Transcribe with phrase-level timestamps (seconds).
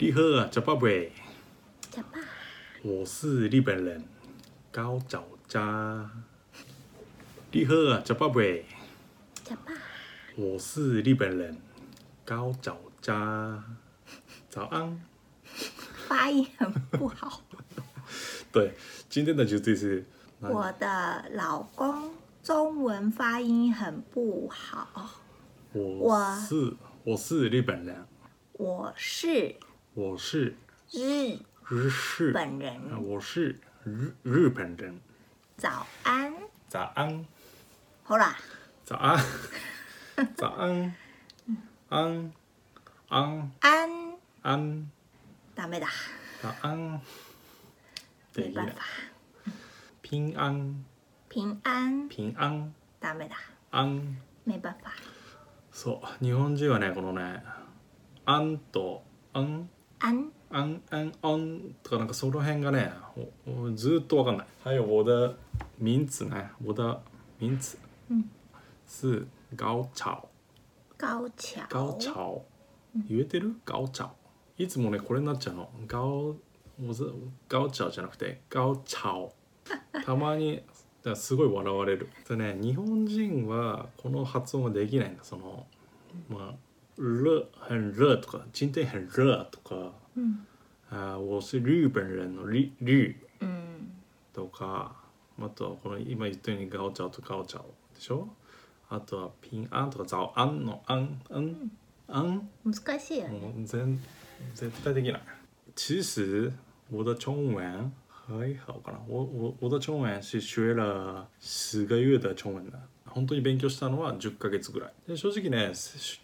[0.00, 1.10] 你好啊，叫宝贝，
[1.90, 2.20] 假爸，
[2.84, 4.04] 我是日本人
[4.70, 6.08] 高早家。
[7.50, 8.64] 你好啊，叫宝贝，
[9.42, 9.72] 假爸，
[10.36, 11.60] 我是日本人
[12.24, 13.64] 高脚家。
[14.48, 15.02] 早安。
[16.06, 17.42] 发音很不好。
[18.52, 18.74] 对，
[19.08, 20.06] 今天的主题是
[20.38, 25.10] 我的老公中文发音很不好。
[25.72, 28.06] 我我是我是日本人，
[28.52, 29.56] 我是
[29.97, 30.55] 我是
[30.91, 31.37] 日
[31.69, 33.03] 日式本人。
[33.03, 34.99] 我是日日本人。
[35.57, 36.33] 早安，
[36.67, 37.25] 早安，
[38.03, 38.35] 好啦，
[38.83, 39.23] 早安，
[40.35, 40.95] 早安，
[41.89, 42.33] 安
[43.09, 44.89] 安安，安，
[45.55, 45.87] ダメだ，
[46.41, 46.99] 早安。
[48.35, 48.81] 没办法。
[50.01, 50.83] 平安
[51.29, 53.35] 平安，平安ダメだ，
[53.69, 54.17] 安。
[54.43, 54.91] 没办法。
[55.71, 57.43] そう日本人はねこのね「
[58.25, 59.69] あん」と「あん」
[60.00, 62.92] 安，「あん」「あん」「あん」とかなんかその辺がね
[63.46, 65.34] おおずーっとわかんない还有我的
[65.78, 67.00] 名字ね我的
[67.40, 68.24] 名字嗯
[68.86, 70.28] 是高潮
[70.96, 72.44] 高桥，高潮
[73.08, 74.10] 言えてる高潮
[74.56, 76.36] いつもねこれになっちゃうの高
[76.80, 77.04] 我是
[77.48, 79.32] 高潮じゃなくて高潮
[80.04, 80.62] たまにだ
[81.04, 85.66] からすごい笑われるでね日本人はこの発音ができないんだその
[86.28, 86.54] まあ
[86.98, 90.44] 热很热とか今天很热とか嗯
[90.90, 93.92] あ我是日本人の日日嗯
[94.32, 94.92] とか
[95.40, 97.62] あとはこの今言ったようにガオチャオとガオチャオ
[97.94, 98.28] でしょ
[98.90, 101.70] あとはピンアンとかザオアンのアンアン
[102.08, 103.38] アン難しいよね。
[103.38, 104.00] もう全
[104.54, 105.22] 絶対できない。
[105.76, 106.50] 其实
[106.90, 108.98] 我的中文还好かな。
[109.06, 112.78] 我我我的中文是学了十个月的中文だ。
[113.10, 114.92] 本当に勉強したのは10ヶ月ぐらい。
[115.06, 115.72] で正直ね、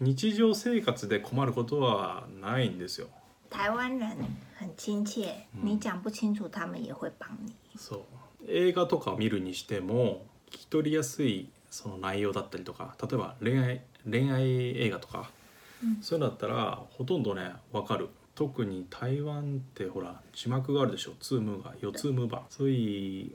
[0.01, 3.09] 日常生活で困ることはないんですよ。
[3.51, 4.09] 台湾人
[4.57, 5.29] 很亲切，
[5.63, 7.55] 你讲不清楚，他们也会帮你。
[7.77, 8.45] そう。
[8.49, 14.43] 映画とかを見るにしても聞き取りやすいその内容だったりとか、例えば恋愛恋愛
[14.79, 15.31] 映画とか、
[15.83, 18.09] うんそういうのだったらほとんどねわかる。
[18.35, 21.13] 特に台湾ってほら字幕があるでしょ。
[21.21, 22.57] ツームーが、四つムーバー。
[22.57, 23.33] 所以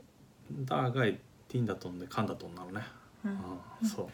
[0.66, 1.18] 大概
[1.48, 2.82] 听だとんで噛んだとんなのね。
[3.24, 4.06] うん、そう。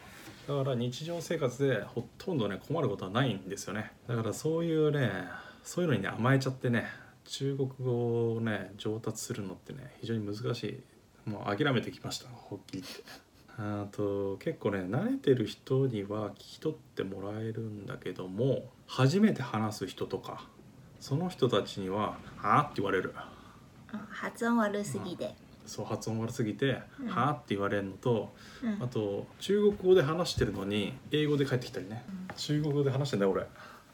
[0.57, 2.37] だから日常生活でほとん。
[2.37, 3.49] どね困ることはないん。
[3.49, 3.91] ですよね。
[4.07, 5.11] だからそういうね
[5.63, 6.85] そういうのにね甘えちゃってね
[7.25, 10.63] 中国語をね上達するのってね非常に難し
[11.25, 13.03] いもう諦めてきましたほっきり言って
[13.57, 17.85] あと結構ね慣れてる人には聞き取ってもらえるん。
[17.85, 20.45] だけども初めて話す人とか
[20.99, 23.13] その人たちには「あ?」って言われる
[24.09, 25.35] 発音悪すぎで。
[25.67, 27.07] そう発音悪すぎて「うん。
[27.07, 28.33] はあ?」って言われるのと
[28.63, 28.81] うん。
[28.81, 32.03] あと中国語で話してるのに英語で返ってきたりね。
[32.35, 33.45] 中国語で話してんだよ俺。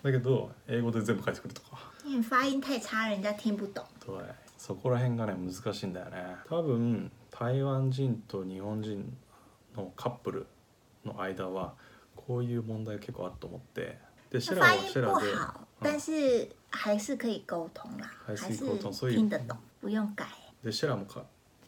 [0.04, 1.92] だけど英語で全部返ってくるとか。
[2.06, 3.84] 因为发音太差，人家听不懂。
[4.00, 4.14] 对
[4.58, 6.36] そこら辺がね難しいんだよね。
[6.50, 9.18] 多分台湾人と日本人
[9.76, 10.46] のカップル
[11.06, 11.74] の間は
[12.16, 13.98] こういう問題結構あると思って。
[14.30, 15.36] でシェラ发はシェラで。
[15.36, 20.26] 好，但是还是可以沟通啦，还是还是沟通所以听得懂，不用改。
[20.64, 21.24] でシェラもか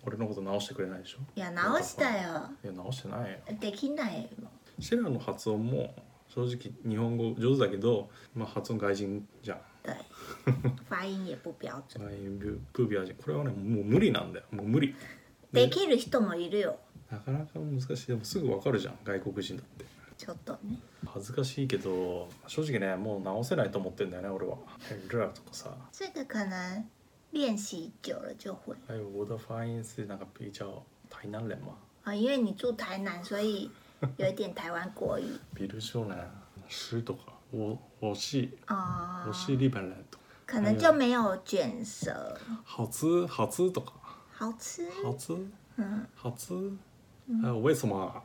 [0.06, 1.18] 俺のこと直してくれないでしょ？
[1.36, 2.50] いや直したよ。
[2.64, 3.38] いや直してないよ。
[3.60, 4.52] できないもん。
[4.80, 5.96] シェラの発音も
[6.28, 9.58] 正直日本語上手だけど、まあ、発音外人じゃん。
[9.84, 9.96] 对，
[10.90, 12.02] 发音也不標準。
[12.74, 14.46] 外人これはねもう無理なんだよ。
[14.52, 14.96] もう無理。
[15.54, 16.78] できる人もいるよ。
[17.10, 18.08] なかなか難しい。
[18.08, 18.98] でもすぐわかるじゃん。
[19.04, 19.86] 外国人だって。
[20.18, 20.80] ちょっとね。
[21.06, 24.58] 恥ずかしいけど正直ねもう直せないと思ってんだよね俺は。
[24.90, 25.70] ヘルとかさ。
[25.92, 26.84] 这个可能
[27.36, 28.74] 练习久了就会。
[28.88, 31.74] 还有我的发音是那个比较台南人嘛。
[32.06, 33.70] 啊，因为你住台南，所以
[34.16, 35.26] 有一点台湾国语。
[35.54, 36.16] 比如说呢
[36.70, 39.26] 是とか我我是啊。
[39.28, 40.06] 我，是日本人
[40.46, 43.92] 可能就没有卷舌，好吃好吃とか
[44.32, 44.90] 好吃？
[45.04, 45.36] 好吃？
[45.76, 46.72] 嗯，好吃？
[47.42, 48.24] 还有为什么？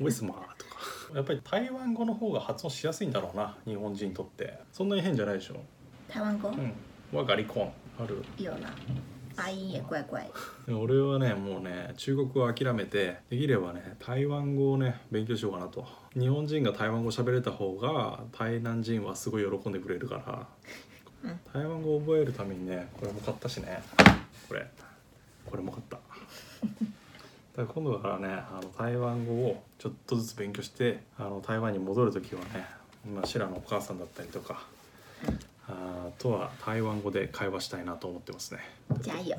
[0.00, 0.34] 为什么？
[0.58, 4.58] と かやっぱり台湾語の方が発音しやすいんだろうな日本人にとって。
[4.72, 5.60] そんなに変じゃないでしょ。
[6.08, 6.48] 台湾語？
[6.48, 6.72] うん。
[7.12, 8.22] 我ガリコンある。
[8.38, 8.70] 有啦，
[9.36, 10.32] 发音也怪怪的。
[10.66, 15.86] でも俺はねもうね中国語を諦めてできればね台湾語をね勉強しようかなと。
[16.18, 20.46] 日本人が台湾語喋れた方が台南人はすごい喜んでくれるか
[21.24, 21.40] ら、うん。
[21.52, 23.82] 台湾語を覚えるためにねこれも買ったしね。
[24.48, 24.66] これ。
[25.46, 25.98] これも買った。
[27.56, 32.66] だから今度からねあの台湾語をちょっとずつ勉強してあの台湾に戻る時はね、
[33.14, 34.62] まあ、シェラのお母さんだったりとか
[35.26, 35.32] あ
[36.18, 38.60] とは台湾語で会話したいなと思ってますね。
[39.04, 39.36] 加油，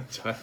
[0.10, 0.36] じゃあよ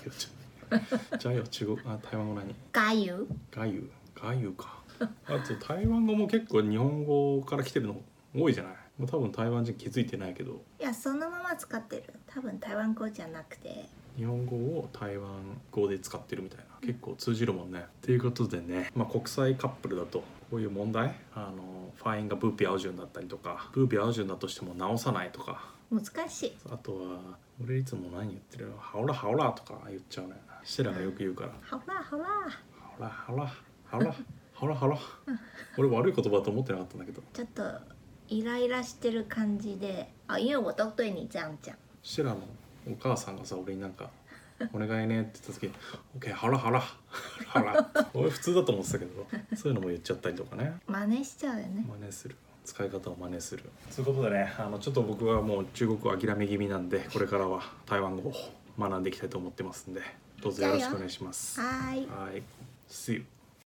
[1.17, 1.33] じゃあ。
[1.33, 2.55] よ中国あ台湾語何？
[2.71, 3.17] 加油。
[3.51, 3.89] ガユ。
[4.15, 4.81] ガユか。
[5.25, 8.01] あと台湾語も結構日本語から来てるの
[8.35, 8.73] 多いじゃない？
[8.97, 10.61] もう多分台湾人気づいてないけど。
[10.79, 12.13] いやそのまま使ってる。
[12.27, 15.29] 多分台湾語じゃなくて日本語を台湾
[15.71, 16.65] 語で使ってるみたいな。
[16.81, 17.85] 結構通じるもんね。
[18.01, 21.15] ということでね、まあ、国際カップルだとこういう問題。
[21.33, 23.69] あのファインがブーピアオジュンだったりとか。
[23.73, 25.71] ブーピアオジュンだとしても直さないとか。
[25.91, 26.57] 難しい。
[26.71, 27.19] あとは
[27.63, 31.51] 俺いつも何言ってるハオラハオラとか言っちゃうねシェラがよく言うから。
[31.69, 33.45] ほらほらハオラハオラ
[33.85, 34.97] ハオラハオラハオラ
[35.77, 37.21] 俺悪い言葉だと思ってなかったんだけど。
[37.33, 37.63] ちょっと
[38.29, 40.09] イライラしてる感じで。
[40.27, 42.39] あ因为我都对你这样讲シェラの
[42.87, 44.09] お母さんがさ俺になんか
[44.73, 45.73] 「お願いね」って言った時に
[46.19, 46.79] 「OK ハラハラ
[47.47, 50.79] ハラ」 俺普通だと思ってたけどそういうのも言っちゃったりとかね。
[50.87, 51.85] 真似しちゃうよね。
[51.87, 52.35] 真似する。
[52.63, 53.63] 使い方を真似する。
[53.89, 54.53] そういうことでね。
[54.57, 58.33] あのちょっと僕はもう中国語諦め気味なんでこれからは台湾語を
[58.79, 60.01] 学んでいきたいと思ってますんで
[60.41, 61.59] どうぞよろしくお願いします。
[61.59, 62.07] はーい。
[62.07, 62.43] はい。
[62.89, 63.25] See you